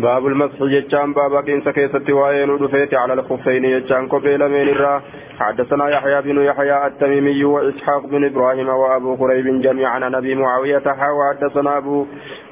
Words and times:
باب 0.00 0.26
المسح 0.26 0.62
جتان 0.62 1.12
بابا 1.12 1.40
كنس 1.40 1.68
كيست 1.68 2.10
وين 2.10 2.50
ودفيت 2.50 2.94
على 2.94 3.12
الخفين 3.12 3.62
جتان 3.78 4.08
قبيل 4.08 4.48
من 4.48 4.68
الرا. 4.68 5.02
حدثنا 5.40 5.88
يحيى 5.88 6.22
بن 6.22 6.42
يحيى 6.42 6.86
التميمي 6.86 7.44
وإسحاق 7.44 8.06
بن 8.06 8.24
إبراهيم 8.24 8.68
وأبو 8.68 9.14
قريب 9.14 9.60
جميعا 9.62 10.04
عن 10.04 10.14
أبي 10.14 10.34
معاوية 10.34 10.82
وحدثنا 11.18 11.78
أبو 11.78 12.06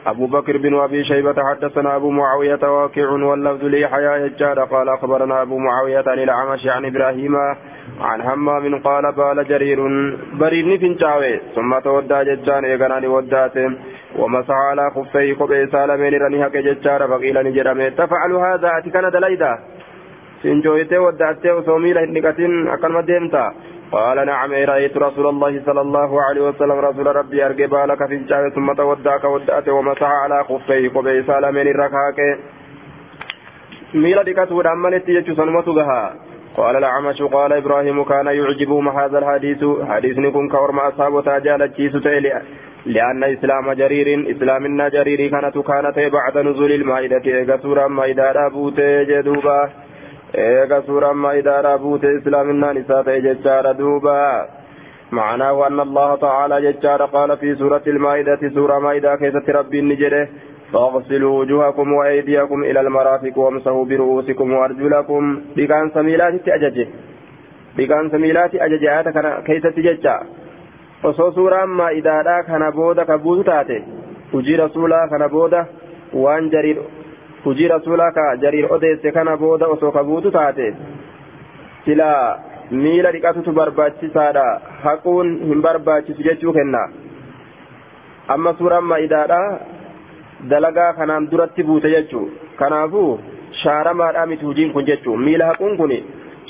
أبو 0.06 0.26
بكر 0.26 0.56
بن 0.56 0.74
أبي 0.74 1.04
شيبة 1.04 1.34
حدثنا 1.48 1.96
أبو 1.96 2.10
معاوية 2.10 2.62
واقع 2.62 3.08
واللفظ 3.10 3.64
ليحيى 3.64 4.22
يجار 4.22 4.64
قال 4.64 4.88
أخبرنا 4.88 5.42
أبو 5.42 5.58
معاوية 5.58 6.04
عن 6.06 6.18
الأعمش 6.18 6.66
عن 6.66 6.84
إبراهيم 6.84 7.36
عن 8.00 8.20
همام 8.20 8.78
قال 8.78 9.12
بال 9.12 9.48
جرير 9.48 9.78
بريني 10.40 10.78
فنشاوي 10.78 11.40
ثم 11.54 11.78
تودى 11.78 12.24
ججان 12.24 12.64
إيقناني 12.64 13.06
وداته. 13.06 13.70
ومسح 14.18 14.54
على 14.70 14.90
خفيه 14.90 15.34
قبي 15.34 15.66
سالمين 15.66 16.14
رني 16.22 16.44
حق 16.44 16.56
ججار 16.66 17.08
فقيل 17.08 17.36
نجرمي 17.46 17.90
تفعل 17.90 18.32
هذا 18.32 18.68
أتكن 18.78 19.10
دليدا. 19.10 19.52
سنجويته 20.42 20.98
وداته 21.00 21.54
وصومي 21.56 21.92
لهنكتين 21.92 22.68
أكن 22.68 22.92
مدينتا 22.92 23.44
قال 23.92 24.26
نعم 24.26 24.52
رأيت 24.52 24.96
رسول 24.96 25.26
الله 25.26 25.62
صلى 25.66 25.80
الله 25.80 26.22
عليه 26.22 26.42
وسلم 26.48 26.78
رسول 26.88 27.06
ربي 27.16 27.46
أرقى 27.46 27.66
بالك 27.66 28.00
في 28.08 28.14
الجاه 28.14 28.48
ثم 28.48 28.72
توداك 28.72 29.24
ودأته 29.24 29.72
ومسح 29.72 30.10
على 30.22 30.44
خفيه 30.44 30.88
قبي 30.88 31.22
سالمين 31.22 31.66
ركاك 31.82 32.18
ميلا 33.94 34.22
دكته 34.22 34.62
دامنت 34.62 35.08
يجو 35.08 35.34
سنمت 35.34 35.68
بها. 35.68 36.02
قال 36.56 36.76
الأعمش 36.76 37.22
قال 37.22 37.52
إبراهيم 37.52 38.04
كان 38.04 38.26
يعجبهم 38.26 38.88
هذا 38.88 39.18
الحديث. 39.18 39.64
حديث 39.88 40.18
نكون 40.18 40.48
كورم 40.48 40.78
أصحاب 40.78 41.24
تاجال 41.24 41.60
لأن 42.86 43.24
إسلام 43.24 43.72
جرير 43.72 44.30
إسلامنا 44.30 44.88
جرير 44.88 45.30
كانت 45.30 45.58
كانت 45.58 45.98
بعد 45.98 46.38
نزول 46.38 46.72
المائدة. 46.72 47.22
إيغا 47.26 47.56
سورة 47.56 47.86
مائدة 47.86 48.46
أبوت 48.46 48.80
جدوبا. 48.80 49.70
إيغا 50.38 50.80
سورة 50.80 51.12
مائدة 51.12 51.74
أبوت 51.74 52.04
إسلامنا 52.04 52.72
نساء 52.72 53.18
ججار 53.18 53.72
دوبا. 53.72 54.46
معناه 55.12 55.66
أن 55.66 55.80
الله 55.80 56.16
تعالى 56.16 56.72
ججار 56.72 57.04
قال 57.04 57.36
في 57.36 57.54
سورة 57.54 57.82
المائدة 57.86 58.40
سورة 58.54 58.78
مائدة 58.78 59.16
كيست 59.16 59.50
ربي 59.50 59.78
النجرة؟ 59.78 60.28
فاغسلوا 60.73 61.39
وجوهكم 61.39 61.93
وأيديكم 61.93 62.63
إلى 62.63 62.79
المرافق 62.81 63.37
وامسحوا 63.37 63.85
برؤوسكم 63.85 64.53
وأرجلكم 64.53 65.41
بكان 65.57 65.91
سميلات 65.93 66.47
أججه 66.47 66.87
بكان 67.77 68.09
سميلات 68.09 68.55
أججه 68.55 68.99
آتا 68.99 69.41
كيست 69.47 69.79
ججا 69.79 70.17
osoo 71.03 71.31
suuraan 71.31 71.69
maa'idaadhaa 71.79 72.43
kana 72.43 72.71
booda 72.77 73.05
ka 73.09 73.15
buutu 73.25 73.43
taate 73.49 73.77
hujii 74.31 74.57
rasuulaa 74.61 75.07
kana 75.11 75.29
booda 75.35 75.61
waan 76.23 76.49
jariir 76.53 76.79
hujii 77.45 77.69
rasuulaa 77.73 78.11
ka 78.17 78.25
jariir 78.41 78.67
odeesse 78.77 79.11
kana 79.17 79.37
booda 79.43 79.69
osoo 79.75 79.91
ka 79.97 80.03
buutu 80.09 80.31
taate 80.31 80.65
silaa 81.85 82.39
miila 82.71 83.13
dhiqatutu 83.15 83.51
barbaachisaadha 83.59 84.45
haquun 84.83 85.31
hin 85.51 85.61
barbaachisu 85.67 86.27
jechuu 86.27 86.53
kenna 86.59 86.83
amma 88.35 88.53
suuraan 88.59 88.91
maa'idaadhaa 88.91 89.47
dalagaa 90.50 90.92
kanaan 90.98 91.30
duratti 91.30 91.62
buute 91.68 91.88
jechuu 91.94 92.26
kanaafuu 92.60 93.10
shaaramaadhaa 93.62 94.26
miti 94.32 94.44
hujiin 94.50 94.72
kun 94.76 94.86
jechuu 94.90 95.16
miila 95.26 95.46
haquun 95.50 95.76
kun 95.80 95.92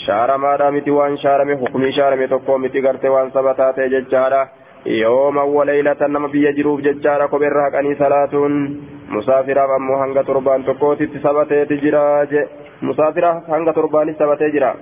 shaaramaadhaa 0.07 0.71
miti 0.77 0.91
waan 0.99 1.17
shaarame 1.25 1.55
hukumii 1.63 1.93
shaarame 1.99 2.29
tokko 2.33 2.59
miti 2.65 2.81
garte 2.87 3.09
waan 3.15 3.31
saba 3.37 3.55
taate 3.61 3.89
jechaadha 3.95 4.43
yooma 5.03 5.45
waleeylatan 5.57 6.13
nama 6.17 6.29
biyya 6.35 6.53
jiruuf 6.59 6.81
jechaadha 6.87 7.29
kopheerra 7.35 7.63
haqanii 7.67 7.95
salaatuun 8.03 8.57
musaafiraaf 9.17 9.71
ammoo 9.77 9.99
hanga 10.03 10.25
torbaan 10.31 10.65
tokkootitti 10.71 11.23
sabateeti 11.27 11.79
jira 11.85 12.03
je 12.33 12.43
musaafira 12.89 13.31
hanga 13.53 13.73
torbaanitti 13.79 14.19
sabatee 14.25 14.51
jira 14.57 14.73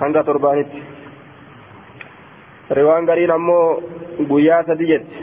hanga 0.00 0.22
torbaanitti 0.30 0.80
riwaan 2.78 3.06
gariin 3.10 3.30
ammoo 3.36 3.82
guyyaa 4.32 4.62
sadi 4.70 4.86
jetti 4.92 5.16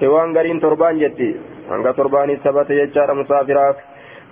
riwaan 0.00 0.32
gariin 0.36 0.60
torbaan 0.60 0.98
jetti 1.04 1.28
hanga 1.70 1.92
torbaanitti 1.94 2.44
sabate 2.44 2.74
jechaadha 2.80 3.14
musaafiraaf. 3.14 3.76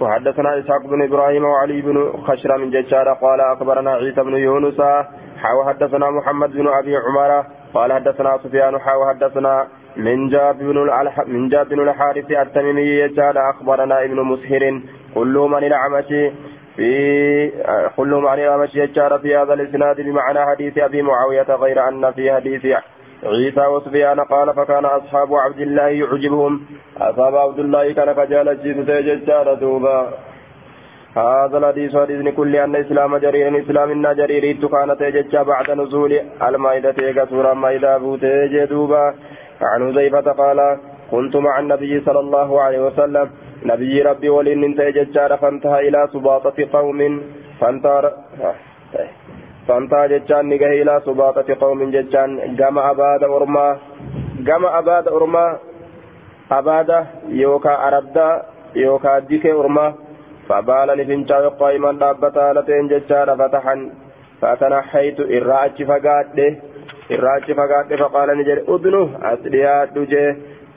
وحدثنا 0.00 0.59
إسحاق 0.59 0.87
بن 0.87 1.03
إبراهيم 1.03 1.44
وعلي 1.44 1.82
بن 1.82 2.12
خشرم 2.26 2.60
من 2.60 2.71
ججارة 2.71 3.12
قال 3.12 3.41
أخبرنا 3.41 3.91
عيسى 3.91 4.22
بن 4.22 4.34
يونس 4.37 4.81
حاو 5.43 5.65
حدثنا 5.69 6.10
محمد 6.10 6.50
بن 6.50 6.69
أبي 6.69 6.97
عمر 6.97 7.44
قال 7.75 7.93
حدثنا 7.93 8.38
سفيان 8.44 8.78
حاو 8.78 9.09
حدثنا 9.09 9.66
من 9.97 10.28
جاب 10.28 10.59
بن 10.59 10.78
من 11.27 11.48
جاب 11.48 11.69
بن 11.69 11.88
الحارث 11.88 12.31
التميمي 12.31 12.82
يجار 12.82 13.50
أخبرنا 13.50 14.04
ابن 14.04 14.21
مسهر 14.22 14.81
كلهم 15.15 15.54
عن 15.54 15.65
الأعمش 15.65 16.09
في 16.77 17.53
كلهم 17.97 18.27
عن 18.27 18.38
الأعمش 18.38 18.75
يجار 18.75 19.19
في 19.19 19.37
هذا 19.37 19.54
الإسناد 19.54 20.00
بمعنى 20.00 20.47
حديث 20.47 20.78
أبي 20.78 21.03
معاوية 21.03 21.50
غير 21.65 21.88
أن 21.88 22.12
في 22.12 22.32
حديث 22.32 22.65
عيسى 23.25 23.67
وسفيان 23.67 24.21
قال 24.21 24.55
فكان 24.55 24.84
أصحاب 24.84 25.34
عبد 25.34 25.61
الله 25.61 25.89
يعجبهم. 25.89 26.61
أصحاب 27.01 27.37
عبد 27.37 27.59
الله 27.59 27.93
كان 27.93 28.12
كجال 28.12 28.62
جيد 28.62 28.91
ججار 28.91 29.55
دوبا. 29.55 30.09
هذا 31.17 31.59
الحديث 31.59 31.97
حديث 31.97 32.34
كل 32.34 32.57
أن 32.57 32.77
إسلام 32.77 33.17
جرير 33.17 33.61
إسلام 33.61 33.91
إن 33.91 34.15
جرير. 34.17 34.69
كانت 34.73 35.03
ججا 35.03 35.43
بعد 35.43 35.71
نزول 35.71 36.12
المائدة 36.43 36.95
إيقا 36.99 37.25
سورة 37.25 37.53
مائدة 37.55 37.99
بوتي 37.99 38.67
دوبا. 38.67 39.15
عن 39.62 39.81
حذيفة 39.93 40.33
قال 40.33 40.78
كنت 41.11 41.37
مع 41.37 41.59
النبي 41.59 42.01
صلى 42.01 42.21
الله 42.21 42.61
عليه 42.61 42.87
وسلم. 42.87 43.31
نبي 43.65 44.03
ربي 44.03 44.28
ولين 44.28 44.65
انتهى 44.65 44.93
ججار 44.93 45.37
فانتهى 45.37 45.89
إلى 45.89 46.09
سباطة 46.12 46.59
قوم. 46.73 47.23
فانتهى 47.61 48.12
فانتا 49.69 50.06
جتان 50.12 50.49
نجاه 50.49 50.73
إلى 50.83 50.95
سباطة 51.06 51.49
قوم 51.61 51.91
جتان 51.91 52.56
جمع 52.61 52.91
أباد 52.91 53.23
أرما 53.25 53.79
جمع 54.49 54.79
أباد 54.79 55.09
أرما 55.09 55.47
أباد 56.59 56.91
يوكا 57.29 57.75
أردا 57.89 58.43
يوكا 58.77 59.19
ديك 59.19 59.47
أرما 59.47 59.87
فبال 60.49 60.89
نفنشا 60.99 61.49
قائما 61.61 61.93
دابتا 61.93 62.53
لتين 62.57 62.89
جتان 62.93 63.28
فتحا 63.41 63.77
فتنحيت 64.41 65.19
إراج 65.37 65.77
فقاد 65.91 66.39
إراج 67.15 67.47
فقاد 67.59 67.91
فقال 68.01 68.28
نجري 68.39 68.62
أدنو 68.69 69.03
أسليات 69.33 69.89
دجي 69.97 70.27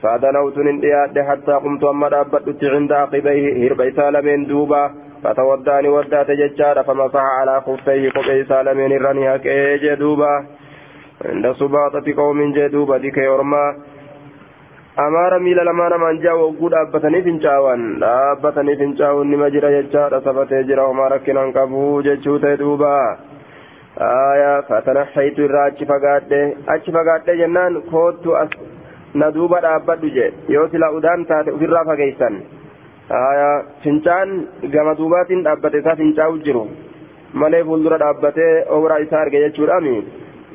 فدنوت 0.02 0.58
ننديات 0.58 1.16
حتى 1.30 1.54
قمت 1.64 1.84
أما 1.84 2.10
دابت 2.10 2.64
عند 2.64 2.92
عقبيه 2.92 3.46
هربيتا 3.62 4.06
لمن 4.14 4.46
دوبا 4.50 4.84
فتوداني 5.24 5.90
ودات 5.90 6.32
ججارة 6.32 6.82
فمسح 6.82 7.24
على 7.40 7.62
خفيه 7.62 8.10
قبي 8.10 8.44
سالمين 8.50 8.92
الرنيا 8.92 9.38
كي 9.38 9.78
جدوبا 9.78 10.34
عند 11.26 11.46
سباطة 11.60 12.06
قوم 12.18 12.54
جدوبا 12.54 12.98
ديك 12.98 13.18
يورما 13.18 13.66
أمار 15.00 15.40
ميلا 15.40 15.62
لما 15.62 15.90
نمان 15.90 16.20
جاء 16.20 16.36
وقود 16.38 16.74
أبتني 16.74 17.22
فنشاوان 17.22 18.04
أبتني 18.04 18.76
فنشاوان 18.80 19.32
نما 19.32 19.50
جرى 19.50 19.70
ججارة 19.82 20.20
سفتي 20.26 20.64
جرى 20.64 20.82
وما 20.82 21.08
ركنا 21.08 21.44
انقبو 21.44 22.02
ججوت 22.02 22.46
دوبا 22.46 23.18
آية 24.02 24.62
فتنحيت 24.62 25.40
الراج 25.40 25.84
فقاد 25.84 26.32
أج 26.74 26.86
فقاد 26.96 27.28
جنان 27.40 27.82
كوت 27.92 28.28
أس 28.28 28.50
ندوبا 29.16 29.76
أبتو 29.76 30.08
جي 30.16 30.28
يوسلا 30.50 30.98
أدان 30.98 31.20
تاتي 31.28 31.50
الرافة 31.50 31.96
كيسان 31.96 32.36
fincaan 33.84 34.48
gama 34.72 34.98
duubaatiin 34.98 35.44
dhaabbate 35.44 35.78
isaa 35.84 35.96
fincaa'u 35.96 36.38
jiru. 36.46 36.68
Malee 37.34 37.64
fuuldura 37.64 38.00
dhaabbatee 38.04 38.52
ooraa 38.78 38.98
isaa 39.06 39.22
arge 39.22 39.42
jechuudhaami 39.48 39.96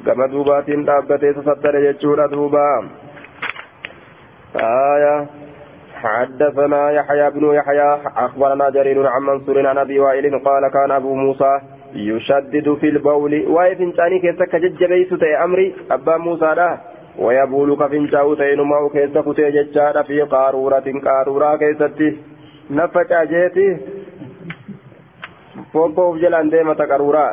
gama 0.04 0.30
duubaatiin 0.36 0.86
dhaabbatee 0.86 1.30
isa 1.30 1.42
saddare 1.50 1.82
jechuudha 1.88 2.30
duuba. 2.36 2.68
آية 4.56 5.26
حدثنا 5.94 6.90
يحيى 6.90 7.30
بن 7.30 7.54
يحيى 7.54 7.98
أخبرنا 8.16 8.70
جرير 8.70 9.06
عن 9.06 9.22
منصور 9.22 9.66
عن 9.66 9.78
أبي 9.78 9.98
وائل 10.00 10.38
قال 10.38 10.68
كان 10.68 10.90
أبو 10.90 11.14
موسى 11.14 11.60
يشدد 11.94 12.74
في 12.74 12.88
البول 12.88 13.46
ويفنشاني 13.48 14.18
كيسك 14.18 14.56
ججبيت 14.56 15.14
تي 15.14 15.36
أمري 15.44 15.74
أبا 15.90 16.16
موسى 16.16 16.54
لا 16.56 16.78
ويبول 17.18 17.76
كفنشاو 17.76 18.34
تينما 18.34 18.88
كيسك 18.92 19.36
تي 19.36 20.02
في 20.06 20.20
قارورة 20.20 20.86
قارورة 21.04 21.56
كيستي 21.56 22.16
نفجا 22.70 23.24
جيتي 23.24 23.76
فوقوف 25.72 26.16
جلان 26.16 26.48
ديمة 26.50 26.74
قارورة 26.74 27.26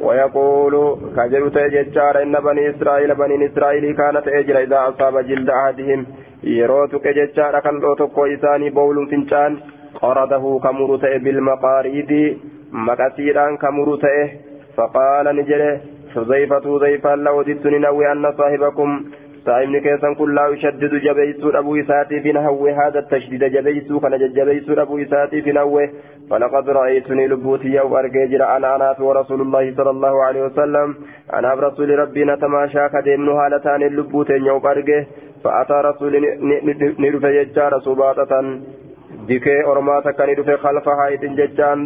ويقول 0.00 0.74
كجل 1.16 1.44
تيججار 1.54 2.22
إن 2.22 2.32
بني 2.46 2.70
إسرائيل 2.70 3.14
بني 3.14 3.46
إسرائيل 3.46 3.96
كانت 3.96 4.28
أجر 4.28 4.56
إذا 4.62 4.78
أصاب 4.88 5.18
جلد 5.28 5.50
أحدهم 5.50 6.06
يروتك 6.44 7.08
ججار 7.08 7.60
كان 7.60 7.76
روتك 7.80 8.18
إساني 8.18 8.70
بول 8.70 8.96
فنشان 9.10 9.52
قرده 10.02 10.44
كمرت 10.64 11.04
بالمقاريد 11.24 12.12
مكثيرا 12.72 13.56
كمرت 13.56 14.04
فقال 14.76 15.26
نجره 15.36 15.80
حذيفة 16.14 16.60
حذيفة 16.78 17.14
لو 17.14 17.38
وددت 17.38 17.66
ننوي 17.66 18.12
أن 18.12 18.24
صاحبكم 18.38 18.90
saa'imni 19.44 19.80
keessan 19.86 20.16
kun 20.20 20.34
laa 20.38 20.46
yushaddidu 20.52 21.00
jabeeysuu 21.06 21.52
dhabuu 21.56 21.76
isaatiif 21.82 22.24
hin 22.30 22.38
hawwe 22.46 22.72
haada 22.78 23.02
tashdida 23.12 23.48
jabeeysuu 23.56 24.00
kana 24.06 24.18
jajjabeeysuu 24.24 24.80
dhabuu 24.82 24.98
isaatiif 25.08 25.52
hin 25.52 25.62
hawwe 25.64 25.90
فلقد 26.30 26.68
رأيتني 26.70 27.26
لبوتي 27.26 27.68
يوم 27.68 27.94
أرجيجر 27.94 28.56
أنا 28.56 28.76
أنا 28.76 28.88
ورسول 29.00 29.40
الله 29.40 29.74
صلى 29.76 29.90
الله 29.90 30.14
عليه 30.24 30.42
وسلم 30.42 30.94
أنا 31.38 31.54
برسول 31.54 31.98
ربي 31.98 32.24
نتماشى 32.24 32.88
كديم 32.94 33.28
هالتان 33.28 33.82
اللبوتي 33.82 34.32
يوم 34.32 34.66
أرجيه 34.66 35.06
فأتى 35.44 35.76
رسول 35.88 36.12
ندفع 37.02 37.30
يجار 37.40 37.72
سباطة 37.86 38.32
dikee 39.28 39.62
ormaa 39.70 40.02
takka 40.02 40.26
ni 40.26 40.34
dhufe 40.34 40.56
kalfa 40.62 40.94
haayitin 40.98 41.34
jechaan 41.38 41.80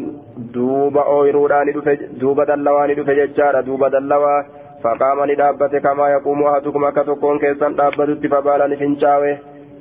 duuba 0.55 1.03
ooyiruudhaa 1.15 1.65
ni 1.65 1.73
dhufe 1.77 1.97
duuba 2.21 2.47
dallawaa 2.51 2.87
ni 2.87 2.95
dhufe 2.99 3.15
jechaadha 3.19 3.63
duuba 3.69 3.91
dallawaa 3.95 4.45
faqaama 4.84 5.30
ni 5.30 5.38
dhaabbate 5.42 5.80
kamaa 5.86 6.10
yaquumu 6.16 6.50
ahadukum 6.52 6.90
akka 6.90 7.06
tokkoon 7.12 7.40
keessan 7.46 7.80
dhaabbatutti 7.80 8.34
fabaala 8.36 8.68
ni 8.68 8.82
fincaawe 8.84 9.32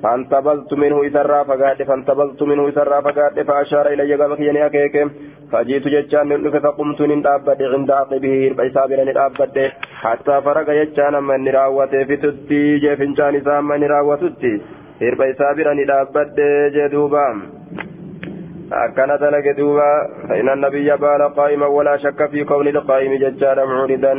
فانتبذت 0.03 0.73
منه 0.83 1.07
إسرى 1.07 1.45
فقاد 1.45 1.83
فانتبذت 1.83 2.43
منه 2.43 2.69
إسرى 2.69 3.03
فقاد 3.07 3.43
فأشار 3.43 3.87
إلي 3.93 4.15
قام 4.15 4.35
كيني 4.35 4.67
أكيك 4.67 4.97
فجئت 5.53 5.85
جتان 5.95 6.29
نلف 6.29 6.55
فقمت 6.67 7.01
نتأبد 7.03 7.63
عند 7.63 7.91
عقبه 7.91 8.37
بإسابر 8.57 8.99
نتأبد 9.09 9.57
حتى 10.03 10.35
فرق 10.47 10.69
جتان 10.79 11.15
من 11.29 11.45
نراوته 11.45 12.05
في 12.09 12.17
تتي 12.23 12.79
جفنشان 12.83 13.35
سام 13.47 13.69
من 13.69 13.81
نراوتتي 13.81 14.55
hirba 15.01 15.27
isaa 15.31 15.55
bira 15.55 15.75
ni 15.79 15.85
dhaabbadhe 15.89 16.47
jee 16.75 16.89
duuba 16.95 17.25
akkana 18.85 19.19
dalage 19.23 19.53
duuba 19.59 19.89
فإن 20.29 20.49
النبي 20.49 20.97
بال 20.97 21.23
قائما 21.37 21.67
ولا 21.67 21.97
شك 21.97 22.31
في 22.31 22.45
كون 22.45 22.69
القائم 22.69 23.13
ججال 23.15 23.59
معرضا 23.67 24.15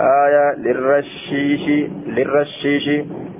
آية 0.00 0.54
للرشيش 0.56 1.90
للرشيش 2.06 2.86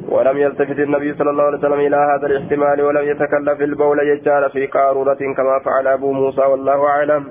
ولم 0.09 0.39
يلتفت 0.39 0.79
النبي 0.79 1.15
صلى 1.15 1.31
الله 1.31 1.43
عليه 1.43 1.59
وسلم 1.59 1.81
إلى 1.81 1.97
هذا 1.97 2.27
الاحتمال 2.27 2.83
ولم 2.83 3.09
يتكلف 3.09 3.61
البول 3.61 3.99
ججال 3.99 4.51
في 4.51 4.67
قارورة 4.67 5.19
كما 5.37 5.59
فعل 5.65 5.87
أبو 5.87 6.13
موسى 6.13 6.41
والله 6.41 6.87
أعلم. 6.87 7.25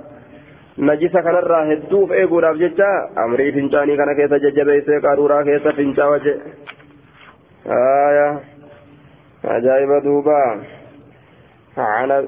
najisa 0.78 1.22
kanarraa 1.26 1.64
hedduuf 1.66 2.12
eeguudhaaf 2.14 2.58
jecha 2.62 2.88
amrii 3.22 3.52
fincaanii 3.52 3.96
kana 3.98 4.14
keessa 4.18 4.38
jajjabeessee 4.44 5.00
qaruuraa 5.06 5.44
keessa 5.44 5.74
fincaa 5.74 6.10
waje 6.14 6.34
عجائب 9.46 10.04
دوبا. 10.04 10.62
عن 11.78 12.28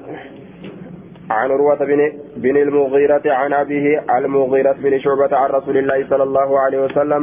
عن 1.30 1.50
عروة 1.50 1.80
بن 1.90 2.00
بن 2.36 2.56
المغيرة 2.56 3.22
عن 3.26 3.52
أبيه 3.52 4.04
المغيرة 4.18 4.72
بن 4.72 4.98
شعبة 4.98 5.36
عن 5.36 5.50
رسول 5.50 5.76
الله 5.76 6.06
صلى 6.10 6.22
الله 6.22 6.60
عليه 6.60 6.84
وسلم 6.84 7.22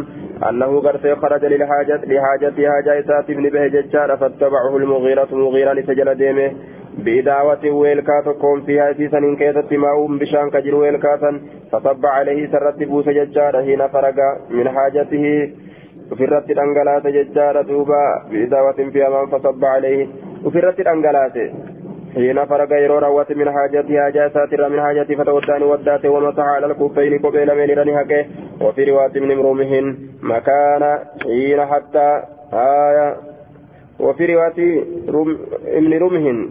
أنه 0.50 0.82
قد 0.82 0.96
خرج 1.22 1.46
للحاجة 1.46 2.02
لحاجتها 2.12 2.82
جائسات 2.86 3.32
بن 3.32 3.50
بهجة 3.50 4.16
فاتبعه 4.16 4.78
المغيرة 4.78 5.28
مغيرا 5.32 5.82
سجل 5.82 6.16
ديمه. 6.16 6.52
بإداوة 6.98 7.70
ويلكات 7.72 8.30
كون 8.30 8.62
فيها 8.62 8.94
في 8.94 9.10
سنين 9.10 9.36
كيست 9.36 9.74
ماء 9.74 10.18
بشان 10.20 10.50
كجر 10.50 10.76
ويلكاتا 10.76 11.42
فصب 11.72 12.06
عليه 12.06 12.52
سرت 12.52 12.84
بوس 12.84 13.10
ججار 13.10 13.64
حين 13.64 13.88
فرق 13.88 14.16
من 14.50 14.70
حاجته 14.70 15.52
ofirratti 16.16 16.56
dhangalaate 16.58 17.12
jechaadha 17.16 17.64
duuba 17.70 17.98
biidaawatin 18.30 18.92
fi 18.92 19.02
hamaan 19.06 19.32
fasabba 19.32 19.72
alayhi 19.78 20.06
ofirratti 20.50 20.86
dhangalaate 20.88 21.44
حين 22.16 22.46
فرق 22.46 22.72
يرو 22.72 22.98
روات 22.98 23.32
من 23.32 23.52
حاجتي 23.52 24.02
حاجة 24.02 24.28
ساترة 24.34 24.68
من 24.68 24.82
حاجتي 24.82 25.16
فتوداني 25.16 25.66
ودات 25.66 26.06
ومسح 26.06 26.44
على 26.44 26.66
الكفين 26.66 27.20
قبيل 27.20 27.56
من 27.56 27.78
رني 27.80 27.98
حقه 27.98 28.26
وفي 28.62 28.84
رواية 28.84 29.20
من 29.20 29.32
امرومهن 29.32 29.98
مكان 30.22 31.00
حين 31.24 31.66
حتى 31.66 32.24
آية. 32.54 33.16
وفي 34.00 34.26
رواية 34.26 34.84
رم 35.10 35.38
من 35.82 36.00
رمهن 36.00 36.50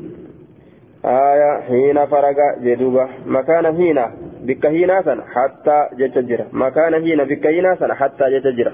آية 1.05 1.61
حين 1.61 2.07
فرق 2.07 2.39
جدوبة. 2.63 3.09
مكان 3.27 3.77
حين 3.77 3.99
بك 4.43 4.67
هنا 4.67 5.25
حتى 5.35 5.89
جتجرة. 5.99 6.47
مكان 6.53 6.95
حين 6.95 7.25
بك 7.25 7.47
هنا 7.47 7.95
حتى 7.95 8.25
جتجرة. 8.31 8.73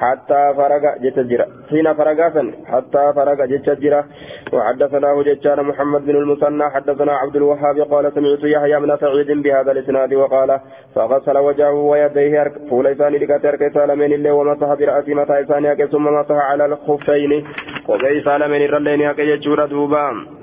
حتى 0.00 0.54
فرغ 0.56 0.84
جتجرا 1.04 1.46
حين 1.70 1.94
فرغ 1.94 2.18
حتى 2.72 3.12
فرغ 3.16 3.44
جتجرا 3.52 4.04
وحدثناه 4.52 5.22
جتان 5.22 5.58
محمد 5.70 6.02
بن 6.06 6.16
المثنى 6.16 6.70
حدثنا 6.70 7.12
عبد 7.12 7.36
الوهاب 7.36 7.80
قال 7.92 8.12
سمعت 8.14 8.44
يحيى 8.44 8.80
بن 8.80 8.96
سعيد 8.96 9.30
بهذا 9.42 9.72
الإسناد 9.72 10.14
وقال 10.14 10.60
فغسل 10.94 11.38
وجهه 11.38 11.72
ويديه 11.72 12.52
فول 12.70 12.84
لسان 12.84 13.12
لك 13.12 13.42
ترك 13.42 13.72
سالمين 13.74 14.12
الله 14.12 14.32
ومسح 14.32 14.74
برأسه 14.74 15.14
متى 15.14 15.86
ثم 15.92 16.04
مسح 16.04 16.38
على 16.50 16.64
الخفين. 16.64 17.32
وبي 17.88 18.22
سالمين 18.24 18.62
الرلين 18.62 19.00
يكي 19.00 19.36
دوبام. 19.66 20.39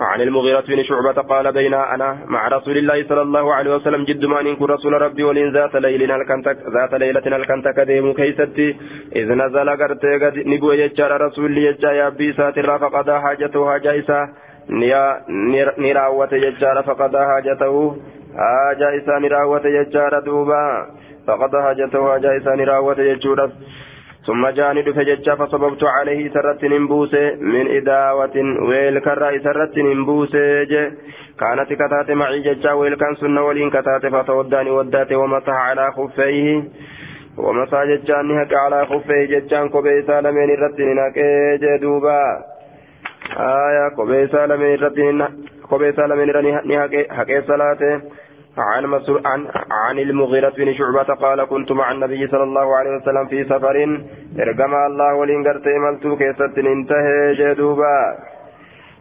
عن 0.00 0.20
المغيرة 0.20 0.60
بن 0.60 0.82
شعبة 0.82 1.22
قال 1.22 1.52
بين 1.52 1.74
أنا 1.74 2.18
مع 2.26 2.48
رسول 2.48 2.76
الله 2.76 3.08
صلى 3.08 3.22
الله 3.22 3.54
عليه 3.54 3.74
وسلم 3.74 4.04
جد 4.04 4.24
ما 4.26 4.40
إن 4.40 4.56
رسول 4.60 4.92
ربي 4.92 5.22
ولين 5.24 5.52
ذات 5.52 5.76
ليل 5.76 6.10
الكنتك 6.10 6.56
ذات 6.74 6.94
ليلة 6.94 7.36
الكنتك 7.36 7.80
ديم 7.80 8.12
كيستي. 8.12 8.76
إذ 9.16 9.32
نزل 9.32 9.70
قرتي 9.70 10.18
قد 10.24 10.38
نبو 10.46 10.72
يجار 10.72 11.20
رسول 11.20 11.58
يجا 11.58 11.90
يا 11.92 12.08
بي 12.08 12.32
ساتر 12.32 12.78
فقد 12.78 13.10
حاجته 13.10 13.70
حاجة 13.70 13.98
إسا. 13.98 14.20
نراوة 15.78 16.34
يجار 16.34 16.82
فقد 16.82 17.16
حاجته 17.16 17.96
حاجة 18.36 18.88
إسا. 18.98 19.18
نراوة 19.18 19.66
يجار 19.66 20.20
دوبا. 20.20 20.86
فقد 21.26 21.56
حاجته 21.56 22.10
حاجة 22.10 22.36
إسا. 22.36 22.54
نراوة 22.54 23.00
يجور 23.00 23.50
ثم 24.26 24.48
جاني 24.48 24.82
دفجتشا 24.82 25.34
فصببت 25.34 25.84
عليه 25.84 26.30
سرت 26.34 26.64
نمبوسه 26.64 27.34
من 27.40 27.76
إداوة 27.76 28.36
ويل 28.68 28.98
كرا 28.98 29.38
سرت 29.38 29.78
نمبوسه 29.78 30.64
كانت 31.40 31.72
كتات 31.72 32.10
معي 32.10 32.40
جتشا 32.40 32.72
ويل 32.72 32.94
كان 32.94 33.14
سنة 33.14 33.42
ولين 33.46 33.70
كتات 33.70 34.06
فتوداني 34.06 34.70
ودات 34.70 35.12
ومسح 35.12 35.48
على 35.48 35.92
خفيه. 35.92 36.62
ومسح 37.38 37.84
جتشان 37.84 38.28
نهك 38.28 38.54
على 38.54 38.86
خفيه 38.86 39.24
جتشان 39.24 39.68
كوبي 39.68 40.02
سالمين 40.02 40.50
الرتين 40.50 40.96
نكي 40.96 41.78
دوبا. 41.82 42.22
آية 43.36 43.88
كوبي 43.96 44.26
سالمين 44.26 44.74
الرتين 44.74 45.24
كوبي 45.68 45.92
سالمين 45.92 46.28
نهك 46.64 47.12
حكي 47.12 47.42
صلاته. 47.42 48.00
عن 48.58 48.86
مسؤول 48.86 49.26
عن 49.26 49.46
عن 49.70 49.98
المغيرة 49.98 50.50
بن 50.50 50.74
شعبة 50.74 51.14
قال 51.14 51.44
كنت 51.44 51.72
مع 51.72 51.92
النبي 51.92 52.26
صلى 52.26 52.42
الله 52.42 52.76
عليه 52.76 52.90
وسلم 52.96 53.26
في 53.26 53.44
سفر. 53.44 53.76
ارجم 54.38 54.74
الله 54.74 55.14
ولين 55.14 55.46
قرت 55.46 55.66
ملتو 55.66 56.16
كيست 56.16 56.58
انتهى 56.58 57.34
جدوبا. 57.34 57.98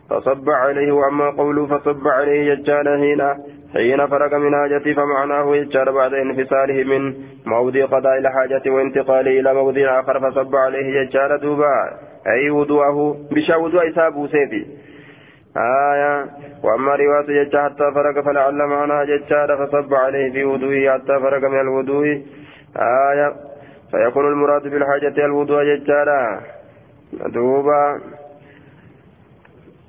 فصب 0.10 0.50
عليه 0.50 0.92
وأما 0.92 1.30
قوله 1.30 1.68
فصب 1.68 2.08
عليه 2.08 2.52
يجال 2.52 2.88
هنا 2.88 3.38
حين 3.74 4.08
فرق 4.08 4.34
من 4.34 4.56
حاجته 4.56 4.94
فمعناه 4.94 5.56
يجال 5.56 5.92
بعد 5.94 6.14
انفصاله 6.14 6.84
من 6.84 7.14
موضع 7.46 7.86
قضاء 7.86 8.18
الحاجة 8.18 8.62
وانتقاله 8.68 9.40
إلى 9.40 9.54
موضع 9.54 10.00
آخر 10.00 10.20
فصب 10.20 10.56
عليه 10.56 11.02
يجال 11.02 11.40
دوبا. 11.42 11.78
أي 12.28 12.50
وضوءه 12.50 13.18
بشا 13.32 13.56
وضوء 13.56 13.90
إسابه 13.90 14.28
سيفي 14.28 14.66
آية 15.58 16.26
وأما 16.64 16.96
رواية 16.96 17.44
جتة 17.44 17.64
حتى 17.64 17.92
فرق 17.96 18.24
فلعل 18.26 18.56
معناها 18.56 19.06
جتة 19.06 19.66
فصب 19.66 19.94
عليه 19.94 20.32
في 20.32 20.44
وضوءه 20.44 20.94
حتى 20.94 21.20
فرق 21.20 21.50
من 21.50 21.60
الوضوء. 21.62 22.06
آية 22.78 23.34
فيكون 23.92 24.28
المراد 24.28 24.68
بالحاجة 24.68 25.26
الوضوء 25.26 25.64
جتة 25.64 26.40
دوبا 27.14 28.02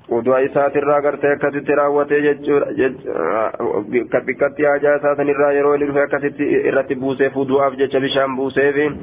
وضوء 0.09 0.45
إسات 0.45 0.77
الراغر 0.77 1.15
تكتت 1.15 1.69
راوته 1.69 2.19
جتة 2.19 4.19
بكتي 4.19 4.67
حاجة 4.67 4.95
إسات 4.95 5.19
الرا 5.19 5.51
يرون 5.51 5.81
الفكتت 5.81 6.41
إرتبوسه 6.41 7.29
فضوء 7.29 7.67
أفجج 7.67 7.97
بشام 7.97 8.35
بوسه 8.35 8.95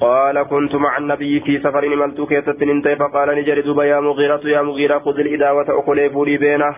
قال 0.00 0.42
كنت 0.42 0.74
مع 0.74 0.98
النبي 0.98 1.40
في 1.40 1.58
سفر 1.58 1.88
ملت 1.88 2.20
كيست 2.20 2.62
انتهي 2.62 2.96
فقال 2.96 3.28
نجري 3.38 3.62
دوبا 3.62 3.84
يا 3.84 4.00
مغيرة 4.00 4.40
يا 4.44 4.62
مغيرة 4.62 4.98
خذ 4.98 5.18
الإداوة 5.18 5.66
أخلي 5.68 6.10
فولي 6.10 6.36
بينه. 6.36 6.74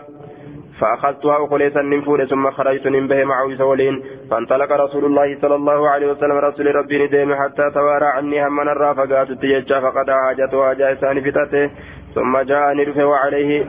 فأخذتها 0.80 1.44
أخلي 1.44 1.70
سنن 1.70 2.00
فولي 2.00 2.26
ثم 2.26 2.50
خرجت 2.50 2.86
من 2.86 3.06
به 3.06 3.24
معه 3.24 3.54
سولين 3.54 4.02
فانطلق 4.30 4.72
رسول 4.72 5.04
الله 5.04 5.38
صلى 5.42 5.54
الله 5.54 5.88
عليه 5.88 6.06
وسلم 6.10 6.36
رسول 6.36 6.74
ربي 6.74 7.04
نديم 7.04 7.34
حتى 7.34 7.70
توارى 7.74 8.06
عني 8.06 8.46
هم 8.46 8.56
من 8.56 8.68
الرافقات 8.68 9.30
التججى 9.30 9.80
فقد 9.80 10.10
حاجته 10.10 10.72
جاء 10.72 10.94
ثاني 10.94 11.20
فتته 11.20 11.70
ثم 12.14 12.38
جاء 12.38 12.74
نرف 12.74 12.96
وعليه 12.96 13.66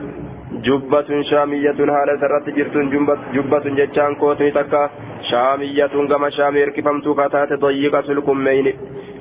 جبة 0.66 1.22
شامية 1.30 1.78
هالة 1.94 2.20
سرت 2.20 2.46
جرت 2.56 2.76
جبة, 2.92 3.18
جبة 3.34 3.64
جتشان 3.78 4.14
كوتني 4.14 4.50
تكا. 4.50 4.90
شامية 5.30 5.86
كما 6.10 6.30
شامي 6.30 6.62
اركفمت 6.62 7.08
كتات 7.08 7.52
ضيقة 7.52 8.12
الكمين. 8.12 8.66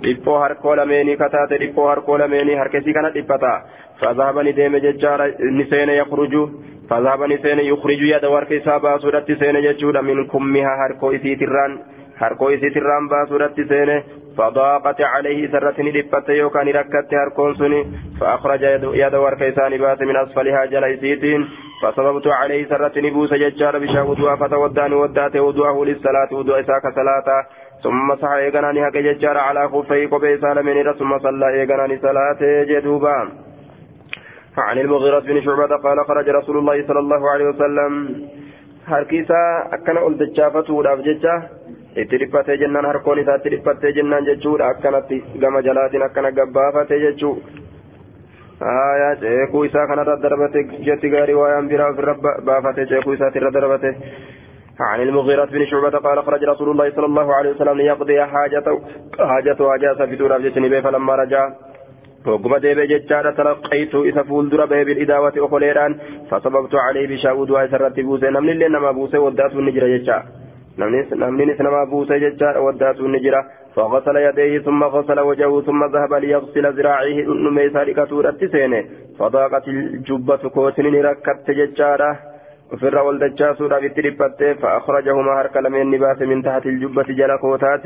Dhiphoo 0.03 0.37
harkoo 0.43 0.75
lameenii 0.75 1.17
kataate 1.23 1.57
dhiphoo 1.63 1.87
harkoo 1.87 2.17
lameenii 2.17 2.55
harkesii 2.61 2.93
kana 2.93 3.13
dhiphata 3.15 3.53
fazahaba 4.01 4.43
ni 4.43 4.53
deeme 4.53 4.81
jechaadha 4.85 5.27
ni 5.57 5.65
seene 5.69 5.95
yakruju 5.95 6.43
fazahaba 6.89 7.27
ni 7.27 7.37
seene 7.37 7.67
yukriju 7.67 8.07
yada 8.13 8.29
warka 8.29 8.55
isaa 8.55 8.79
baasuudhatti 8.79 9.35
seene 9.43 9.61
jechuudha 9.61 10.01
min 10.01 10.27
kummiha 10.27 10.75
harkoo 10.81 11.11
isiitirraan 11.19 11.79
harkoo 12.19 12.51
isiitirraan 12.57 13.09
baasuudhatti 13.15 13.71
seene 13.73 14.03
فضاقت 14.37 15.01
عليه 15.01 15.51
سرة 15.51 15.81
لبت 15.81 16.29
يوكان 16.29 16.67
ركت 16.67 17.13
هركون 17.13 17.55
سني 17.55 17.85
فأخرج 18.19 18.63
يد 19.01 19.15
وركيسان 19.15 19.77
بات 19.77 20.01
من 20.01 20.15
أسفلها 20.17 20.65
جليسيتين 20.65 21.49
فصببت 21.81 22.27
عليه 22.27 22.65
سرة 22.69 22.91
نبوس 22.97 23.33
ججار 23.33 23.79
بشا 23.79 24.01
ودوا 24.01 24.35
فتوداني 24.35 24.95
ودات 24.95 25.35
ودوه 25.35 25.85
للصلاة 25.85 26.29
ودوا 26.31 26.59
إساك 26.59 26.85
صلاة 26.95 27.27
ثم 27.83 28.15
صح 28.15 28.31
إيقناني 28.31 28.87
هكا 28.87 29.01
ججار 29.01 29.37
على 29.37 29.69
خفي 29.69 30.05
قبي 30.05 30.37
سالمين 30.37 30.93
ثم 30.93 31.11
صلى 31.19 31.47
إيقناني 31.49 31.97
صلاة 31.97 32.41
جدوبا 32.69 33.17
عن 34.57 34.77
المغيرة 34.77 35.19
بن 35.19 35.41
شعبة 35.45 35.75
قال 35.85 36.05
خرج 36.05 36.29
رسول 36.29 36.57
الله 36.57 36.87
صلى 36.87 36.99
الله 36.99 37.29
عليه 37.29 37.45
وسلم 37.51 37.93
jecha 41.07 41.33
itti 42.01 42.17
dhiphatee 42.21 42.57
jennaan 42.61 42.85
harkoon 42.85 43.19
isaa 43.19 43.35
itti 43.39 43.51
dhiphattee 43.53 43.91
jennaan 43.97 44.25
jechuudha 44.29 44.67
akkanatti 44.73 45.23
gama 45.41 45.61
jalaatiin 45.67 46.05
akkana 46.07 46.31
gabbaafatee 46.39 46.99
jechuu 47.03 47.35
aayaa 48.71 49.15
ceekuu 49.21 49.63
isaa 49.69 49.87
kanarra 49.87 50.15
darbate 50.23 50.63
jetti 50.87 51.09
gaarii 51.15 51.37
waayaan 51.41 51.69
biraa 51.73 51.89
ofirra 51.93 52.15
baafate 52.49 52.85
ceekuu 52.91 53.13
isaati 53.17 53.39
irra 53.41 53.51
darbate 53.57 53.91
عن 54.79 55.01
المغيرة 55.01 55.45
بن 55.45 55.65
شعبة 55.65 55.97
قال 55.97 56.23
خرج 56.23 56.43
رسول 56.43 56.69
الله 56.69 56.91
صلى 56.91 57.05
الله 57.05 57.35
عليه 57.35 57.49
وسلم 57.49 57.77
ليقضي 57.77 58.25
حاجته. 58.25 58.81
حاجته 59.19 59.69
حاجة 59.69 60.05
في 60.05 60.15
دور 60.15 60.35
أبجتني 60.35 60.81
فلما 60.81 61.15
رجع 61.15 61.49
وقم 62.27 62.57
ديبي 62.57 62.87
ججارة 62.87 63.31
تلقيت 63.31 63.95
إذا 63.95 64.23
فول 64.23 64.49
در 64.49 64.65
بيب 64.65 64.89
الإداوة 64.89 65.33
أخليران 65.37 65.95
فصببت 66.29 66.75
عليه 66.75 67.07
بشاود 67.07 67.49
وإسرت 67.51 67.99
بوسي. 67.99 68.29
نمن 68.29 68.49
اللي 68.49 68.67
نما 68.67 68.91
بوسي 68.91 69.17
ودات 69.17 69.51
النجرة 69.51 69.87
ججا. 69.97 70.23
نمن 70.79 71.47
نما 71.61 71.83
بوسي 71.91 72.19
ججا 72.19 72.57
ودات 72.57 72.99
النجرة 72.99 73.45
فغسل 73.75 74.15
يديه 74.15 74.59
ثم 74.59 74.83
غسل 74.83 75.19
وجهه 75.19 75.61
ثم 75.61 75.83
ذهب 75.93 76.13
ليغسل 76.13 76.65
ذراعيه 76.77 77.25
نمي 77.25 77.69
سارقة 77.69 78.29
التسين 78.29 78.73
فضاقت 79.19 79.67
الجبة 79.67 80.49
كوتن 80.49 80.85
ركبت 80.85 81.51
ججارة. 81.51 82.32
وفر 82.73 82.97
والدجاسو 82.97 83.65
رابط 83.67 83.97
ربته 84.07 84.53
فأخرجهما 84.53 85.31
هرك 85.41 85.55
لمن 85.57 85.91
نبات 85.91 86.21
من 86.31 86.43
تحت 86.43 86.65
الجبة 86.65 87.07
جل 87.19 87.31
كوتات 87.41 87.85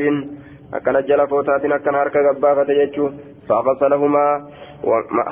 akkana 0.72 1.02
jala 1.08 1.28
footaatiin 1.28 1.74
akkana 1.74 1.98
harka 2.04 2.24
gabbaafate 2.24 2.76
jechuun 2.76 3.14
فغسلهما 3.48 4.26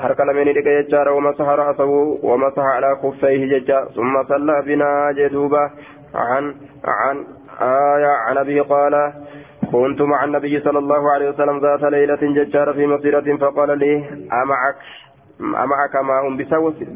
حرك 0.02 0.20
لمن 0.20 0.48
يدك 0.48 0.66
يجار 0.66 1.08
ومسح 1.08 1.48
رأسه 1.48 1.90
ومسح 2.22 2.62
على 2.62 2.96
خفيه 3.02 3.58
ججا 3.58 3.84
ثم 3.96 4.14
صلى 4.28 4.62
بنا 4.66 5.12
جدوبا 5.18 5.70
عن 6.14 6.54
عن 6.84 7.16
آية 7.60 8.12
عن 8.26 8.38
أبي 8.38 8.60
قال 8.60 9.12
كنت 9.72 10.02
مع 10.02 10.24
النبي 10.24 10.60
صلى 10.60 10.78
الله 10.78 11.10
عليه 11.12 11.28
وسلم 11.28 11.58
ذات 11.58 11.82
ليلة 11.82 12.22
ججار 12.22 12.72
في 12.72 12.86
مصيرة 12.86 13.36
فقال 13.36 13.78
لي 13.78 13.92
أمعك 14.42 14.76
أمعك 15.40 15.94
ماء 15.96 16.22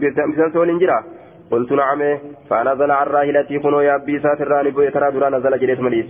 بسنسول 0.00 0.79
جرا 0.79 1.05
قلت 1.50 1.73
نعم 1.73 2.19
فنزل 2.50 2.90
عن 2.90 3.07
راهلتي 3.07 3.59
كنو 3.59 3.80
يا 3.80 3.95
أبي 3.95 4.21
ساتر 4.21 4.49
ترى 4.90 5.11
درا 5.11 5.28
نزل 5.30 5.59
جريت 5.59 5.80
مليس. 5.80 6.07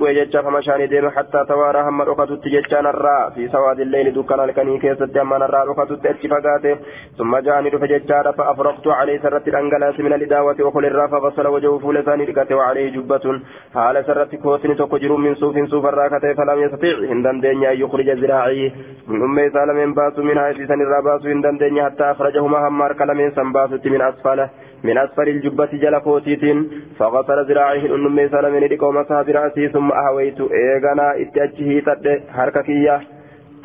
Bu'e 0.00 0.14
jecha 0.14 0.42
fama 0.42 0.62
shaanii 0.62 0.86
deeme 0.90 1.10
hattaa 1.14 1.44
tawaaraa 1.44 1.82
hamma 1.86 2.04
dhokatutti 2.08 2.52
jechaan 2.52 2.88
irraa 2.90 3.30
fi 3.34 3.48
sawaadilleeni 3.54 4.12
dukkan 4.18 4.42
halkanii 4.42 4.78
keessatti 4.84 5.18
hamma 5.22 5.38
narraa 5.42 5.64
dhokatutti 5.70 6.10
achi 6.10 6.30
fagaate 6.32 6.76
summa 7.16 7.40
ja'anii 7.48 7.72
dhufe 7.74 7.88
jechaadha 7.94 8.32
fa 8.38 8.46
afraqtu 8.52 8.94
calee 8.94 9.18
isarratti 9.20 9.56
dhangalaase 9.56 10.06
min 10.08 10.16
alidaawati 10.18 10.68
okol 10.70 10.88
irraa 10.90 11.08
fagasala 11.16 11.54
waja'u 11.56 11.80
fuula 11.82 12.04
isaanii 12.06 12.28
dhiqate 12.30 12.60
wacalee 12.60 12.86
jubbatun 12.98 13.42
haala 13.74 14.06
isarratti 14.06 14.42
kootini 14.46 14.78
tokko 14.82 15.02
jiru 15.04 15.18
min 15.26 15.36
suufin 15.42 15.70
suufarraa 15.74 16.08
katee 16.16 16.34
falam 16.40 16.64
yastatic 16.66 17.04
hin 17.12 17.26
dandeenye 17.28 17.70
an 17.74 17.78
yukrija 17.82 18.20
ziraacii 18.24 18.72
dhumme 19.18 19.50
isaa 19.50 19.68
lameen 19.72 19.98
baasu 20.00 20.30
min 20.30 20.42
haisiisan 20.44 20.88
irraa 20.88 21.04
baasuu 21.10 21.34
hin 21.34 21.46
dandeenye 21.48 21.86
hattaa 21.88 22.16
akhrajahumaa 22.16 22.66
hamma 22.68 22.90
harka 22.90 23.12
lameen 23.12 23.38
san 23.40 23.56
baasutti 23.58 23.96
min 23.98 24.10
asfala 24.12 24.50
من 24.84 24.98
أسفل 24.98 25.28
الجبة 25.28 25.68
جل 25.72 25.98
كوتيت 25.98 26.40
فغسل 26.98 27.38
ذراعيه 27.48 27.94
النمي 27.94 28.28
سلمين 28.59 28.63
لقوم 28.63 28.95
مسح 28.95 29.21
برأسه 29.21 29.67
ثم 29.67 29.91
أهويت 29.91 30.39
إيغانا 30.41 31.07
إتأجه 31.21 31.79
تد 31.79 32.21
حرككية 32.35 33.01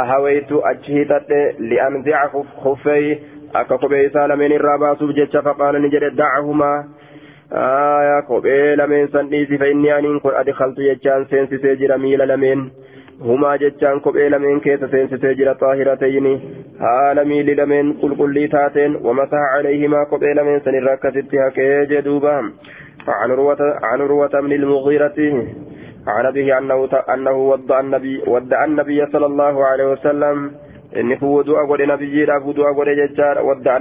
أهويت 0.01 0.51
أجه 0.53 1.03
تد 1.11 1.31
لأنزع 1.59 2.27
خفي 2.65 3.19
أكا 3.55 3.77
كوبي 3.77 4.09
سلمين 4.09 4.53
الراباس 4.53 5.03
بجتش 5.03 5.37
فقال 5.37 5.83
نجد 5.83 6.17
دعهما 6.17 6.85
آية 7.53 8.21
كوبي 8.21 8.75
لمن 8.77 9.09
سنيسي 9.09 9.59
فإني 9.59 9.99
أنين 9.99 10.19
قد 10.19 10.33
أدخلت 10.35 10.79
يجان 10.79 11.25
سينسي 11.25 11.59
سيجر 11.59 11.97
ميل 11.99 12.29
لمن 12.29 12.71
هما 13.21 13.57
جتان 13.57 14.01
كوبي 14.01 14.29
لمن 14.29 14.61
كيس 14.61 14.85
سينسي 14.85 15.17
سيجر 15.19 15.53
طاهرتين 15.53 16.27
haala 16.81 17.25
miilli 17.31 17.55
lameen 17.57 17.89
qulqullii 18.03 18.49
taateen 18.55 18.93
ومسح 19.05 19.43
عليهما 19.55 20.05
قبل 20.05 20.45
من 20.45 20.61
سن 20.61 20.75
الركة 20.75 21.13
هكي 21.47 21.85
جدوبا 21.85 22.53
عن 23.08 23.32
روة 23.32 23.62
عن 23.84 24.00
روة 24.00 24.42
من 24.42 24.52
المغيرة 24.52 25.20
عن 26.08 26.26
أبيه 26.26 26.58
أنه 26.58 26.90
أنه 27.14 27.32
ودع 27.32 27.80
النبي 27.80 28.22
ودع 28.28 28.66
النبي 28.66 29.06
صلى 29.06 29.26
الله 29.26 29.66
عليه 29.66 29.92
وسلم 29.92 30.52
inni 30.96 31.18
kun 31.20 31.30
wuduu 31.30 31.68
godhe 31.68 31.86
nabiyyiidhaaf 31.86 32.46
wuduu 32.46 32.74
godhe 32.76 32.96
jechaadha 32.96 33.42
wadda 33.44 33.80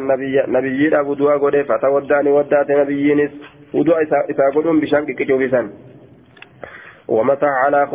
nabiyyiidhaaf 0.54 1.06
wuduu 1.06 1.38
godhe 1.38 1.64
fatawaddaani 1.64 2.30
waddaate 2.36 2.74
nabiyyiinis 2.74 3.30
wuduu 3.74 4.00
isaa 4.28 4.50
godhuun 4.54 4.80
bishaan 4.80 5.06
qiqqicuufisan 5.06 5.68
ومسح 7.08 7.48
على 7.64 7.86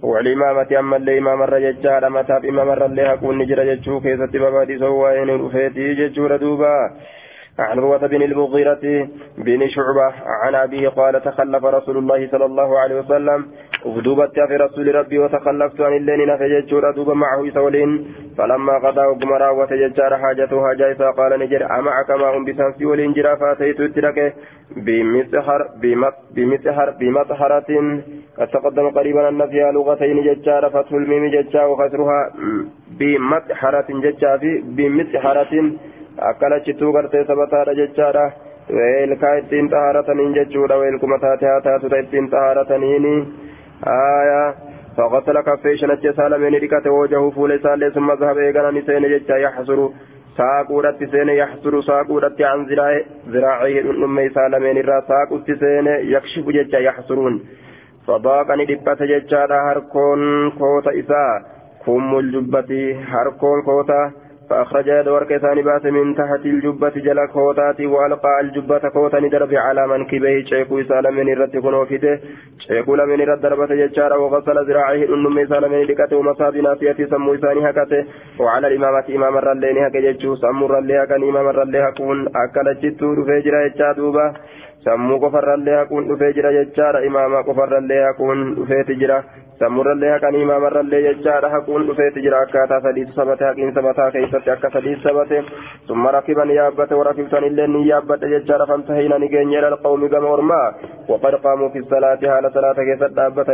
والإمامة 0.03 0.79
أما 0.79 0.97
اللي 0.97 1.17
إمام 1.17 1.43
الرجال 1.43 2.09
متى 2.11 2.39
بإمام 2.39 2.69
الرجال 2.69 3.07
هكون 3.07 3.37
نجر 3.37 3.73
جتشو 3.73 3.99
كيسة 3.99 4.31
بابا 4.39 4.63
دي 4.63 4.77
سوين 4.79 5.29
ودفيت 5.29 5.73
جتشور 5.77 6.35
دوبا 6.37 6.91
عن 7.60 7.78
روة 7.78 8.06
بن 8.06 8.22
المغيرة 8.22 9.08
بن 9.38 9.68
شعبة 9.68 10.08
عن 10.42 10.54
أبيه 10.54 10.88
قال 10.88 11.22
تخلف 11.22 11.64
رسول 11.64 11.96
الله 11.96 12.28
صلى 12.32 12.44
الله 12.44 12.78
عليه 12.78 13.00
وسلم. 13.00 13.46
أفدوبت 13.86 14.40
في 14.48 14.56
رسول 14.56 14.94
ربي 14.94 15.18
وتخلفت 15.18 15.80
عن 15.80 15.92
الليل 15.96 16.28
نفججور 16.28 16.90
دوب 16.90 17.10
معه 17.10 17.50
سولين 17.50 17.90
فلما 18.38 18.78
قضى 18.78 19.00
وقمرا 19.00 19.50
وتججار 19.50 20.16
حاجته 20.16 20.66
حاجة 20.66 21.10
قال 21.10 21.38
نجر 21.38 21.62
أمعك 21.78 22.10
ما 22.10 22.36
هم 22.36 22.44
بسنسي 22.44 22.84
ولنجرا 22.86 23.34
فاتيت 23.34 23.80
الترك 23.80 24.34
بمسحر 24.76 25.60
بمسحر 26.34 26.90
بمطهرة. 27.00 27.70
قد 28.64 28.78
قريبا 28.96 29.28
أن 29.28 29.46
فيها 29.46 29.72
لغتين 29.72 30.22
ججار 30.22 30.70
فتح 30.70 30.92
الميم 30.92 31.26
ججا 31.26 31.64
وخسرها. 31.64 32.20
بمسحرة 32.98 33.88
ججا 33.88 34.36
في 34.36 34.62
بمسحرة. 34.76 35.72
Akkana 36.18 36.60
chittuu 36.60 36.92
gartee 36.92 37.24
sabataadha 37.24 37.74
jechaadha. 37.74 38.30
Weelkaa 38.76 39.34
ittiin 39.34 39.70
xahaarataniin 39.70 40.34
jechuudha. 40.34 40.78
Weelkuma 40.78 41.18
taate 41.18 41.46
haa 41.46 41.60
taatuta 41.60 41.96
ittiin 41.96 42.30
xahaarataniini 42.30 43.14
aayaa 43.86 44.70
فغسل 44.96 45.40
كفيه 45.40 45.76
شنت 45.76 46.06
سالمين 46.16 46.54
ركته 46.54 46.90
وجهه 46.90 47.30
فول 47.30 47.60
سال 47.62 47.92
ثم 47.94 48.12
ذهب 48.12 48.38
إيقنا 48.38 48.70
نسين 48.70 49.02
جتا 49.12 49.36
يحصر 49.36 49.88
ساقودت 50.36 51.04
سين 51.04 51.28
يحصر 51.28 51.80
ساقودت 51.80 52.42
عن 52.42 52.66
ذراعيه 53.28 53.82
نمي 53.82 54.28
سالمين 54.28 54.78
الرا 54.78 55.00
ساقودت 55.08 55.50
سين 55.62 55.86
يكشف 55.86 56.48
جتا 56.48 56.78
يحصرون 56.78 57.40
فضاقني 58.06 58.64
دبت 58.64 59.02
جتا 59.02 59.58
هركون 59.66 60.50
كوتا 60.50 60.90
إساء 61.00 61.42
كم 61.86 62.18
الجبة 62.18 62.72
هركون 63.12 63.62
كوتا 63.62 64.12
فأخرج 64.50 64.86
يد 64.86 65.08
ورك 65.08 65.36
ثاني 65.36 65.62
بات 65.62 65.86
من 65.86 66.14
تحت 66.14 66.46
الجبة 66.46 66.88
جل 66.88 67.26
كوتاتي 67.26 67.86
وألقى 67.86 68.40
الجبة 68.40 68.78
كوتا 68.78 69.20
ندرب 69.20 69.54
على 69.54 69.86
منكبيه. 69.86 70.44
شيكو 70.44 70.82
سالم 70.82 71.14
من 71.16 71.32
الرد 71.32 71.56
كنوفته 71.56 72.18
شيكو 72.58 72.94
لمن 72.94 73.20
الرد 73.20 73.40
دربة 73.40 73.66
ججارة 73.66 74.18
وغسل 74.18 74.56
ذراعيه. 74.68 75.14
النم 75.14 75.46
سالم 75.46 75.72
من 75.72 75.82
لكته 75.82 76.16
ومصاب 76.16 76.56
ناسيته 76.56 77.06
سمو 77.06 77.36
ثاني 77.36 77.70
هكته 77.70 78.04
وعلى 78.40 78.66
الإمامة 78.66 79.04
إمام 79.16 79.34
الرلين 79.38 79.78
هكا 79.84 80.00
ججو 80.00 80.34
سمو 80.36 80.66
الرلي 80.66 80.94
هكا 81.02 81.16
إمام 81.16 81.48
الرلي 81.48 81.78
هكون. 81.88 82.18
أكل 82.42 82.66
جتو 82.82 83.12
رفجر 83.12 83.54
يجادوبا 83.66 84.26
sammuu 84.84 85.20
qofarrallee 85.20 85.76
haquun 85.76 86.06
dhufee 86.08 86.32
jira 86.36 86.52
jechaadha 86.52 87.00
imaama 87.08 87.42
qofarrallee 87.48 87.98
haquun 88.04 88.38
dhufeeti 88.56 88.94
jira 89.00 89.18
هكني 89.62 90.44
ما 90.44 90.58
مر 90.58 90.80
اللي 90.80 91.04
يجار 91.04 91.50
حقون 91.50 91.86
دفيت 91.86 92.18
جرا 92.18 92.42
أكاتا 92.42 92.80
سديد 92.84 93.08
سبت 93.10 93.42
حقين 93.42 93.74
سبتا 93.74 94.10
كيست 94.10 94.48
أكا 94.48 94.68
سديد 94.74 94.98
سبت 95.04 95.44
ثم 95.88 96.06
ركبا 96.06 96.44
يابت 96.44 96.92
وركبتن 96.92 97.44
اللي 97.44 97.88
يابت 97.88 98.22
يجار 98.22 98.66
فانتهينا 98.66 99.18
نجين 99.18 99.48
إلى 99.58 99.68
القوم 99.68 100.08
كما 100.08 100.34
أرما 100.34 100.74
وقد 101.08 101.34
قاموا 101.34 101.68
في 101.68 101.78
الصلاة 101.78 102.20
حال 102.30 102.52
صلاة 102.54 102.72
كيست 102.88 103.12
دابة 103.16 103.48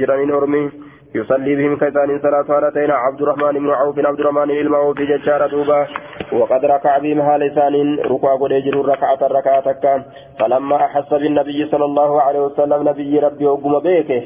جرانين 0.00 0.30
أرمي 0.30 0.70
يصلي 1.14 1.56
بهم 1.56 1.76
كيسان 1.76 2.18
صلاة 2.18 2.48
هالتين 2.58 2.90
عبد 2.90 3.22
الرحمن 3.22 3.52
بن 3.52 3.70
عوف 3.70 3.98
عبد 3.98 4.20
الرحمن 4.20 4.50
المعوف 4.50 4.98
ججار 4.98 5.46
دوبا 5.46 5.86
وقد 6.32 6.64
ركع 6.64 6.98
بهم 6.98 7.20
هالسان 7.20 7.74
ركوع 8.12 8.36
قد 8.36 8.50
يجر 8.50 8.76
ركعة 8.88 9.20
ركعة 9.22 10.04
فلما 10.38 10.76
أحس 10.76 11.10
بالنبي 11.14 11.68
صلى 11.72 11.84
الله 11.84 12.22
عليه 12.22 12.40
وسلم 12.40 12.88
نبي 12.88 13.18
ربي 13.18 13.46
وقم 13.46 13.78
بيكه 13.78 14.22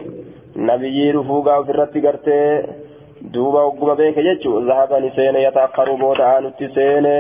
nabiyyii 0.54 1.12
dhufuu 1.12 1.42
gaa 1.42 1.59
ofirratti 1.62 2.00
gartee 2.00 2.62
duuba 3.33 3.62
ogguma 3.64 3.97
beeke 3.97 4.23
jechuun 4.23 4.66
zahabani 4.66 5.11
seene 5.16 5.42
yataakkaru 5.42 5.97
booda 5.99 6.26
aanutti 6.26 6.69
seene. 6.75 7.14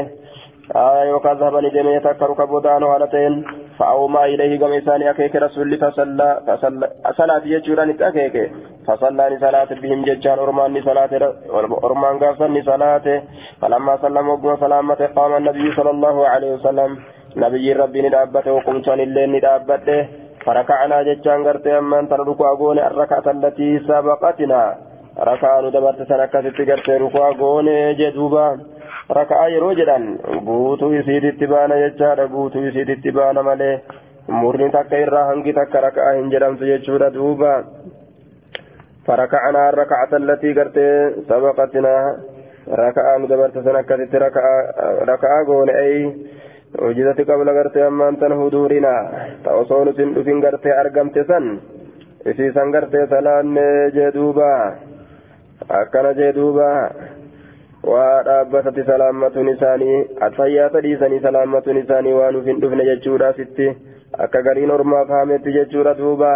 Yookaan 1.10 1.38
zahabani 1.38 1.70
deeme 1.74 1.92
yataakkaru 1.92 2.34
ka 2.34 2.46
booda 2.46 2.72
aanu 2.72 2.88
haala 2.90 3.06
ta'een 3.06 3.36
fa'aumaa 3.78 4.26
ilayhi 4.34 4.58
gama 4.58 4.76
isaanii 4.76 5.08
akeeke 5.12 5.38
rasulli 5.38 5.78
salaati 7.16 7.48
jechuudhaan 7.52 7.90
itti 7.90 8.04
akeeke. 8.04 8.44
Fasallaan 8.86 9.38
salaate 9.40 9.74
bihim 9.82 10.04
jechaan 10.04 10.38
ormaan 10.38 10.72
ni 10.72 10.82
salaate 10.82 11.18
ormaan 11.82 12.18
gaafsan 12.18 12.52
ni 12.54 12.62
salaate. 12.62 13.22
Falammaa 13.60 13.98
sallam 13.98 14.26
hogguma 14.26 14.56
salaamate 14.60 15.08
qaama 15.14 15.40
nabiyyi 15.40 15.74
sallallahu 15.76 16.24
alaihi 16.24 16.54
wasallam 16.56 16.96
nabiyyiin 17.36 17.76
rabbii 17.76 18.02
ni 18.02 18.10
dhaabbate 18.10 18.50
hukumsaan 18.50 19.00
illee 19.00 19.26
ni 19.26 19.40
dhaabbadhe. 19.40 19.98
فركعنا 20.50 21.02
ججان 21.02 21.40
قرتي 21.46 21.78
أمان 21.78 22.08
تردك 22.08 22.40
أقول 22.40 22.78
الركعة 22.78 23.26
التي 23.36 23.70
سبقتنا 23.88 24.62
ركعة 25.30 25.60
ندبرت 25.60 26.00
سنكست 26.10 26.56
قرتي 26.70 26.92
ركوع 27.04 27.28
أقول 27.30 27.66
جدوبا 28.00 28.46
ركعة 29.20 29.46
يروجدان 29.56 30.04
بوتو 30.46 30.86
يسيد 30.92 31.24
اتبانا 31.24 31.74
ججان 31.86 32.18
بوتو 32.34 32.58
يسيد 32.66 32.90
اتبانا 32.90 33.42
ملي 33.48 33.72
مرني 34.28 34.68
تكا 34.74 34.96
إرى 35.02 35.20
هنجي 35.28 35.52
تكا 35.58 35.78
ركعة 35.86 36.10
هنجرم 36.18 36.54
تججورا 36.56 37.08
دوبا 37.08 37.54
فركعنا 39.06 39.68
الركعة 39.68 40.12
التي 40.22 40.50
قرتي 40.58 40.88
سبقتنا 41.28 41.94
ركعة 42.84 43.12
ندبرت 43.22 43.54
سنكست 43.66 44.14
ركعة 44.26 44.54
ركعة 45.12 45.42
أقول 45.42 45.70
أي 45.70 45.94
mucjizatti 46.80 47.24
qabla 47.28 47.52
gartee 47.52 47.82
ammaan 47.86 48.16
tan 48.16 48.32
huduurina 48.40 48.92
ta'u 49.44 49.60
osoo 49.62 49.84
nutiin 49.84 50.14
dhufin 50.14 50.40
gartee 50.44 50.72
argamte 50.82 51.24
san 51.30 51.46
isiisan 52.32 52.70
gartee 52.74 53.06
salaannee 53.06 53.90
jee 53.96 54.10
duuba. 54.14 54.50
Akkana 55.80 56.12
jee 56.18 56.32
duuba. 56.34 56.68
Waa 57.90 58.22
dhaabbatatti 58.24 58.84
salaammatuun 58.88 59.48
isaanii 59.54 59.98
atayyaata 60.26 60.82
dhiisanii 60.86 61.20
salaammatuun 61.26 61.80
isaanii 61.82 62.12
waan 62.18 62.34
nuufin 62.34 62.60
dhufne 62.62 62.84
jechuudha 62.90 63.32
sitti 63.38 63.68
akka 64.24 64.42
gariin 64.42 64.70
ormaaf 64.76 65.08
haametti 65.16 65.52
jechuudha 65.58 65.94
duuba. 65.98 66.32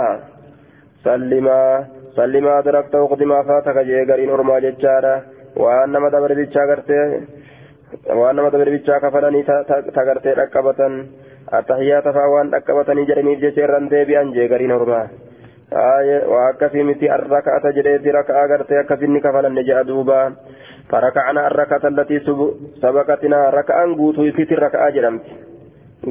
Sallimaa 1.05 1.85
sallimaa 2.17 2.63
darakta 2.65 3.03
uqdimaa 3.07 3.45
faataka 3.53 3.85
jee 3.91 4.05
gariin 4.13 4.31
ormaa 4.37 4.61
jechaadha. 4.67 5.15
Waan 5.57 5.93
nama 5.93 6.11
dabare 6.11 6.35
bichaa. 6.35 6.69
Kafalanii 9.01 9.45
tagartee 9.95 10.35
dhaqqabatan 10.41 10.93
attahiyyaata 11.59 12.13
fa'aa 12.13 12.33
waan 12.35 12.51
dhaqqabatanii 12.55 13.07
jedhaniif 13.11 13.41
jecha 13.47 13.65
irraan 13.67 13.91
deebi'an 13.91 14.33
jee 14.35 14.49
gariin 14.49 14.73
hormaa 14.77 15.07
waa 16.33 16.49
akkasii 16.53 16.85
miti 16.85 17.09
arraka'ata 17.11 17.73
jedheeti 17.79 18.13
raka'aa 18.19 18.47
gartee 18.49 18.79
akkasinni 18.83 19.21
kafalanne 19.21 19.65
jedha 19.71 19.87
duuba 19.87 20.19
faraka'ana 20.91 21.47
arraka'ata 21.51 21.89
allatii 21.93 22.21
sabaqatinaa 22.83 23.51
raka'aan 23.51 23.97
guutuu 23.97 24.25
isiitiin 24.31 24.63
raka'aa 24.67 24.91
jedhamti 24.99 25.31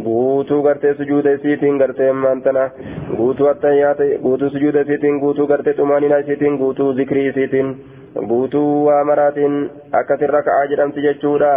guutuu 0.01 0.62
gartee 0.63 0.93
sujuuda 0.93 1.31
isiitiin 1.31 1.77
gartee 1.77 2.12
maantana 2.12 2.69
guutuu 3.17 3.47
attahiyyaata 3.47 4.03
guutuu 4.23 4.50
sujuuda 4.50 4.81
isiitiin 4.81 5.19
guutuu 5.19 5.47
gartee 5.47 5.73
xumaanina 5.73 6.17
isiitiin 6.17 6.57
guutuu 6.57 6.93
zikrii 6.93 7.27
isiitiin 7.27 7.85
guutuu 8.27 8.85
waa 8.85 9.03
maraatiin 9.03 9.71
akkasin 9.91 10.29
raka'aa 10.29 10.65
jedhamti 10.71 11.01
jechuudha 11.01 11.53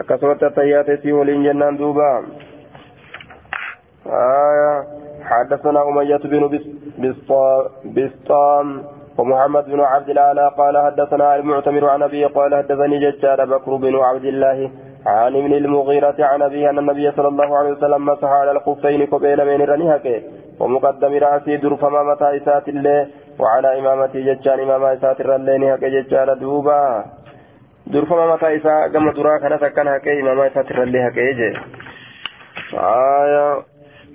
akkasumatti 0.00 0.44
attayyaate 0.44 0.96
sii 1.02 1.12
waliin 1.12 1.44
jennaan 1.44 1.78
duuba 1.78 2.10
حدثنا 5.28 5.88
أمية 5.88 6.16
بن 6.16 6.42
بسطام 7.96 8.82
ومحمد 9.18 9.64
بن 9.64 9.80
عبد 9.80 10.10
الأعلى 10.10 10.50
قال 10.58 10.78
حدثنا 10.78 11.36
المعتمر 11.36 11.88
عن 11.88 12.02
أبي 12.02 12.24
قال 12.24 12.54
حدثني 12.54 12.98
ججار 12.98 13.44
بكر 13.44 13.76
بن 13.76 13.94
عبد 13.96 14.24
الله 14.24 14.70
عن 15.08 15.36
ابن 15.36 15.52
المغيرة 15.52 16.18
عن 16.20 16.42
أبي 16.42 16.70
أن 16.70 16.78
النبي 16.78 17.10
صلى 17.10 17.28
الله 17.28 17.58
عليه 17.58 17.70
وسلم 17.70 18.06
مسح 18.06 18.28
على 18.28 18.50
الخفين 18.50 19.06
قبيل 19.06 19.38
من 19.44 19.64
رنيهك 19.64 20.06
ومقدم 20.60 21.12
رأسي 21.24 21.56
درفما 21.56 22.02
متى 22.02 22.36
إسات 22.36 22.68
الله 22.68 23.06
وعلى 23.40 23.78
إمامتي 23.78 24.22
ججان 24.22 24.60
إمام 24.60 24.84
إسات 24.84 25.20
الرلين 25.20 25.62
هك 25.64 25.84
ججان 25.84 26.38
دوبا. 26.38 27.04
درفما 27.86 28.34
متى 28.34 28.56
إساء 28.56 28.88
كما 28.88 29.12
درا 29.12 29.38
كان 29.76 29.88
هك 29.88 30.08
إمام 30.08 30.40
إسات 30.40 30.70
الرلين 30.70 31.02
هك 31.06 31.16
يجي 31.16 31.50
آية 32.74 33.46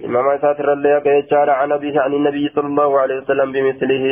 إمام 0.05 0.25
إسات 0.29 0.59
الرلين 0.59 0.95
هك 0.95 1.07
ججان 1.07 1.49
عن 1.49 1.71
أبيه 1.71 2.01
عن 2.01 2.13
النبي 2.13 2.51
صلى 2.55 2.67
الله 2.67 2.99
عليه 2.99 3.17
وسلم 3.17 3.51
بمثله. 3.51 4.05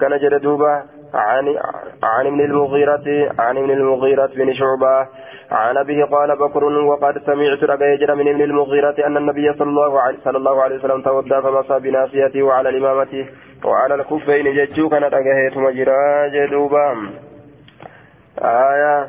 كان 0.00 0.18
جد 0.22 0.34
دوبا 0.42 0.82
عن 1.14 1.44
عن 2.02 2.26
ابن 2.26 2.40
المغيرة 2.40 3.06
عن 3.38 3.56
ابن 3.56 3.70
المغيرة 3.70 4.26
بن 4.26 4.52
شعبة. 4.54 5.06
عن 5.50 5.76
أبيه 5.76 6.04
قال 6.04 6.36
بكر 6.36 6.64
وقد 6.64 7.18
سمعت 7.26 7.64
رجل 7.64 8.16
من 8.16 8.28
ابن 8.28 8.42
المغيرة 8.42 9.06
أن 9.06 9.16
النبي 9.16 9.52
صلى 9.52 9.68
الله 9.68 10.00
عليه 10.00 10.18
صلى 10.24 10.36
الله 10.36 10.62
عليه 10.62 10.76
وسلم 10.76 11.02
تودى 11.02 11.42
فمسى 11.42 11.80
بناصيته 11.80 12.42
وعلى 12.42 12.68
الإمامة 12.68 13.26
وعلى 13.64 13.94
الكفين 13.94 14.54
ججو 14.54 14.88
كانت 14.88 15.14
أجهيت 15.14 15.56
مجرى 15.56 16.30
جدوبا. 16.30 17.10
آية 18.42 19.08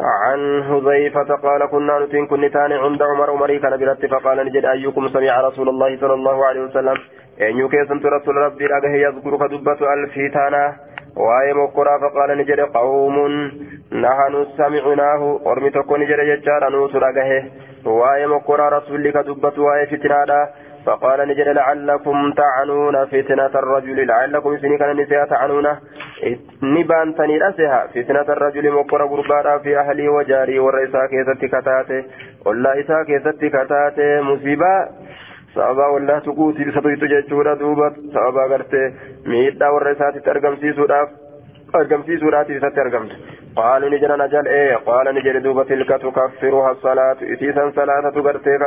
عن 0.00 0.64
حذيفة 0.68 1.36
قال 1.42 1.66
كنا 1.70 1.98
نتين 1.98 2.26
كنتان 2.26 2.72
عند 2.72 3.02
عمر 3.02 3.30
عمري 3.30 3.58
كان 3.58 3.96
فقال 4.10 4.46
نجد 4.46 4.64
أيكم 4.64 5.08
سمع 5.08 5.40
رسول 5.40 5.68
الله 5.68 5.96
صلى 6.00 6.14
الله 6.14 6.46
عليه 6.46 6.60
وسلم. 6.60 6.96
أن 7.40 7.58
يكيسنت 7.58 8.06
رسول 8.06 8.36
ربي 8.36 8.66
أجه 8.66 8.94
يذكر 8.94 9.36
كدبة 9.36 9.92
الفتانة 9.94 10.76
waa'ee 11.16 11.52
mokkoraa 11.60 11.98
faqaala 12.06 12.34
ni 12.34 12.44
jedhe 12.50 12.66
qawmuun 12.78 13.36
nahanu 14.04 14.46
samicnaahu 14.56 15.28
ormi 15.52 15.70
tokko 15.76 15.98
ni 15.98 16.06
jedhe 16.06 16.26
jechaadha 16.32 16.70
nuutu 16.70 17.00
dhagahe 17.06 17.38
waa'ee 18.00 18.26
mokkoraa 18.34 18.70
rasulli 18.78 19.12
ka 19.12 19.22
dubbatu 19.30 19.64
waa'ee 19.70 19.86
fitinaadha 19.94 20.40
فقال 20.86 21.28
نجد 21.28 21.48
لعلكم 21.48 22.32
تعنون 22.32 23.04
فتنة 23.06 23.46
الرجل 23.62 24.06
لعلكم 24.06 24.56
سني 24.58 24.78
كان 24.78 24.96
نساء 24.96 25.24
تعنون 25.26 25.66
نبان 26.62 27.14
تني 27.14 27.38
رسها 27.38 27.86
فتنة 27.94 28.20
الرجل 28.20 28.70
مقر 28.72 29.06
قربانا 29.06 29.58
في 29.58 29.78
أهلي 29.78 30.08
وجاري 30.08 30.58
والرئيسا 30.58 31.06
كيست 31.06 31.44
كتاتي 31.44 32.04
والله 32.46 32.80
إسا 32.80 33.02
كيست 33.02 33.44
كتاتي 33.44 34.20
مصيبة 34.20 34.72
sababa 35.54 35.90
wallaa 35.94 36.20
tuquutii 36.20 36.64
bisa 36.64 36.82
tuytu 36.82 37.12
jechuudha 37.14 37.58
duuba. 37.64 37.90
Sababa 38.12 38.48
gartee 38.48 38.86
miidhaa 39.26 39.72
warra 39.72 39.92
isaatitti 39.98 40.30
argamsiisuudhaaf 40.30 41.10
argamsiisuudhaatiif 41.82 42.62
isatti 42.62 42.80
argamtu 42.86 43.14
قالوا 43.56 43.88
نجنا 43.90 44.16
نجل 44.16 44.48
إيه 44.48 44.76
قال 44.76 45.14
نجل 45.14 45.42
دوبة 45.42 45.64
تلك 45.64 45.88
تكفرها 45.88 46.70
الصلاة 46.70 47.16
إتيسا 47.22 47.72
صلاة 47.76 48.10
تغرتي 48.10 48.58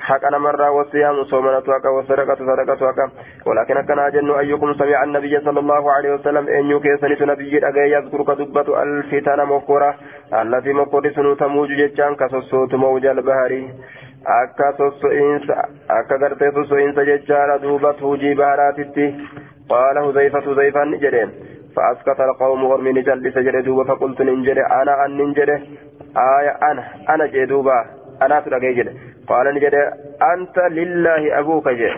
حقنا 0.00 0.38
مرة 0.38 0.70
والصيام 0.70 1.24
صومنا 1.24 1.60
توكا 1.60 1.88
والصدقة 1.88 2.34
صدقة 2.34 2.74
توكا 2.74 3.10
ولكن 3.46 3.80
كان 3.80 3.98
أجن 3.98 4.30
أيكم 4.30 4.74
سمع 4.74 5.04
النبي 5.04 5.40
صلى 5.40 5.60
الله 5.60 5.92
عليه 5.92 6.14
وسلم 6.14 6.48
إن 6.48 6.70
يكيسن 6.70 7.26
نبي 7.26 7.68
أجي 7.68 7.92
يذكر 7.94 8.22
كدبة 8.22 8.82
الفتن 8.82 9.44
مكورة 9.44 9.94
التي 10.42 10.72
مكورة 10.72 11.10
سنو 11.10 11.34
تموج 11.34 11.68
ججان 11.68 12.14
كسوسوت 12.16 12.74
موج 12.74 13.06
البهري 13.06 13.68
akka 14.37 14.71
sosso'iinsa 14.77 15.57
akka 15.99 16.17
gartee 16.23 16.51
sosso'iinsa 16.59 17.05
jechaadha 17.11 17.57
duuba 17.65 17.93
tuujii 18.03 18.35
baharaatitti 18.43 19.09
qaala 19.73 20.07
huzayfatu 20.07 20.49
huzayfaan 20.49 20.97
jedheen 21.05 21.35
فأسكت 21.75 22.19
القوم 22.19 22.63
ورمي 22.63 22.91
نجلس 22.91 23.37
جري 23.37 23.61
دوبا 23.61 23.83
فقلت 23.83 24.21
ننجري 24.21 24.61
أنا 24.61 25.05
أن 25.05 25.17
ننجري 25.17 25.55
آية 26.17 26.53
أنا 26.71 26.83
أنا 27.09 27.25
جي 27.27 27.45
دوبا 27.45 27.85
أنا 28.21 28.39
تلقي 28.39 28.73
جري 28.73 28.91
قال 29.27 29.55
نجري 29.55 29.81
أنت 30.33 30.57
لله 30.77 31.39
أبوك 31.39 31.67
جي 31.69 31.91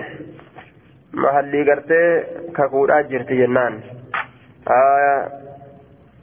محلي 1.14 1.72
قرتي 1.72 2.24
كقول 2.56 2.92
أجرت 2.92 3.30
جنان 3.40 3.74
آية 4.70 5.16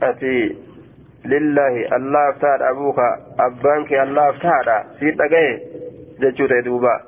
أتي 0.03 0.55
لله 1.25 1.95
الله 1.95 2.29
افتاد 2.29 2.61
أبوك 2.61 2.99
أبانك 3.39 3.91
الله 3.93 4.29
افتاد 4.29 4.67
سيد 4.99 5.21
لقي 5.21 5.47
جتشوت 6.20 6.52
دوبا. 6.64 7.00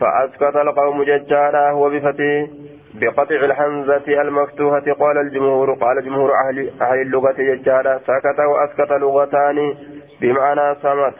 فأسكت 0.00 0.56
القوم 0.56 1.02
ججالا 1.02 1.70
هو 1.70 1.90
بفتي 1.90 2.50
بقطع 2.94 3.34
الحمزة 3.34 4.22
المفتوحة. 4.22 4.86
قال 5.00 5.18
الجمهور 5.18 5.74
قال 5.74 6.04
جمهور 6.04 6.30
أهل 6.44 6.70
أهل 6.82 7.00
اللغة 7.00 7.40
يجارة 7.40 7.98
سكت 7.98 8.38
وأسكت 8.40 8.92
لغتان 8.92 9.74
بمعنى 10.20 10.74
صمت 10.74 11.14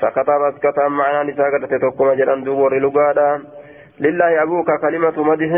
سكت 0.00 0.28
وأسكت 0.28 0.78
معنى 0.78 1.32
سكت 1.32 1.64
تتوكم 1.70 2.12
جلان 2.12 2.44
دور 2.44 2.78
لغادا. 2.78 3.42
لله 4.00 4.42
أبوك 4.42 4.66
كلمة 4.82 5.22
مدح 5.30 5.52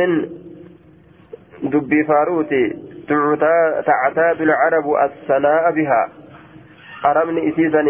دبي 1.62 2.04
فاروتي 2.04 2.64
تعتاد 3.86 4.40
العرب 4.40 4.86
الثناء 5.04 5.70
بها. 5.72 6.08
أرمني 7.10 7.48
إسيسن 7.48 7.88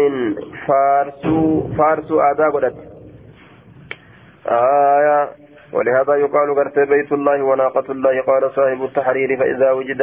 فارسو 0.67 1.67
فارسو 1.77 2.19
آداء 2.19 2.49
قدت 2.51 2.75
آية 4.47 5.29
ولهذا 5.73 6.15
يقال 6.15 6.55
قرت 6.55 6.79
بيت 6.79 7.11
الله 7.11 7.43
وناقة 7.43 7.91
الله 7.91 8.21
قال 8.21 8.51
صاحب 8.55 8.83
التحرير 8.83 9.37
فإذا 9.39 9.71
وجد 9.71 10.01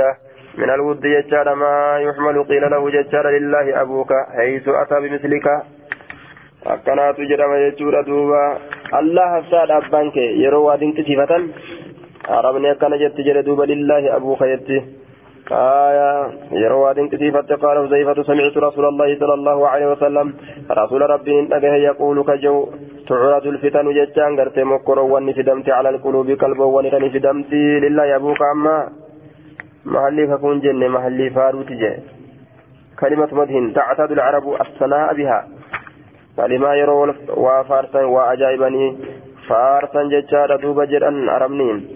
من 0.59 0.71
الود 0.71 1.05
يجار 1.05 1.55
ما 1.55 1.99
يحمل 1.99 2.45
قيل 2.45 2.71
له 2.71 2.91
يجار 2.91 3.27
لله 3.29 3.81
أبوك 3.83 4.13
حيث 4.37 4.69
أتى 4.69 5.01
بمثلك 5.01 5.47
jedhama 6.65 7.57
jechuudha 7.61 8.03
duuba. 8.07 8.59
Allah 8.93 9.27
hafsaadha 9.37 9.77
abbaan 9.85 10.11
kee 10.13 10.41
yeroo 10.43 10.65
waa 10.65 10.81
dinqisiifatan. 10.81 11.53
Arabni 12.29 12.71
akkana 12.71 12.97
jetti 12.97 13.23
jedhe 13.23 13.43
duuba 13.45 13.67
lillaahi 13.67 14.09
abuuka 14.09 14.49
jetti. 14.49 15.04
آية 15.53 16.31
يروى 16.53 16.95
دنكتيفة 16.95 17.57
قال 17.63 17.89
حذيفة 17.89 18.23
سمعت 18.23 18.57
رسول 18.57 18.85
الله 18.85 19.19
صلى 19.21 19.35
الله 19.35 19.69
عليه 19.69 19.87
وسلم 19.93 20.35
رسول 20.71 21.11
ربي 21.11 21.49
أجه 21.53 21.75
يقول 21.75 22.25
كجو 22.25 22.69
تعرض 23.09 23.47
الفتن 23.47 23.87
جتان 23.95 24.41
قرت 24.41 24.59
مكرو 24.59 25.17
ونفدمت 25.17 25.69
على 25.71 25.89
القلوب 25.89 26.31
قلبا 26.31 26.65
ونفدمت 26.65 27.53
لله 27.53 28.17
أبوك 28.17 28.43
أما 28.53 28.89
محلي 29.85 30.27
فكون 30.27 30.61
جنة 30.61 30.89
محلي 30.89 31.31
فاروت 31.31 31.71
كلمة 33.01 33.29
مدهن 33.33 33.73
تعتاد 33.73 34.13
العرب 34.13 34.45
الثناء 34.61 35.15
بها. 35.15 35.49
كلمة 36.37 36.75
يرو 36.75 37.15
وفارسا 37.37 38.03
وعجائبني 38.05 38.97
فارسا 39.49 40.03
جتان 40.13 40.51
دوبا 40.63 40.85
جرأن 40.85 41.29
أرمنين. 41.29 41.94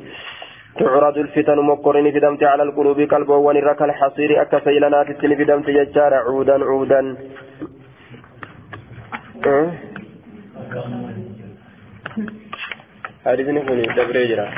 تعرض 0.79 1.19
الفتن 1.19 1.59
مقرن 1.59 2.11
في 2.13 2.21
دمت 2.21 2.43
على 2.45 2.63
القلوب 2.63 3.01
قلب 3.01 3.29
ونرك 3.29 3.83
الحصير 3.83 4.43
أكا 4.43 4.65
سيلنات 4.65 5.11
السن 5.11 5.37
في 5.37 5.45
دمت 5.45 5.71
ججار 5.71 6.15
عودا 6.15 6.65
عودا؟ 6.65 7.03
حديثني 13.27 13.61
كوني 13.67 13.83
دبري 13.83 14.29
جرا. 14.29 14.49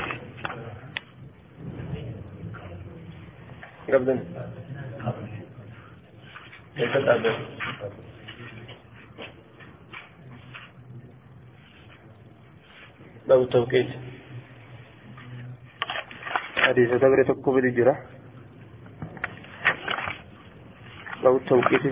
قبل 3.92 4.18
لو 13.28 13.44
توقيت 13.44 13.88
حديث 16.70 16.90
دبر 17.02 17.22
تكو 17.22 17.52
بدي 17.52 17.84
لو 21.22 21.36
التوقيت 21.36 21.82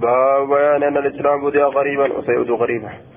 باب 0.00 0.48
بيان 0.48 0.82
أن 0.82 0.96
الإسلام 0.96 1.44
بدأ 1.44 1.64
غريبا 1.64 2.12
وسيعود 2.12 2.50
غريبا. 2.50 3.09